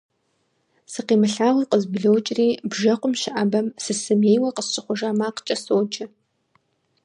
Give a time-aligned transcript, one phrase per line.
[0.91, 6.05] Сыкъимылъагъуу къызблокӀри, бжэкъум щыӀэбэм, сысымейуэ къысщыхъужа макъкӀэ соджэ.